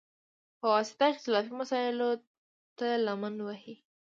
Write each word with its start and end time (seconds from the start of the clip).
په 0.59 0.65
واسطه، 0.73 1.03
اختلافي 1.13 1.53
مسایلوته 1.59 2.87
لمن 3.05 3.33
ووهي، 3.39 3.75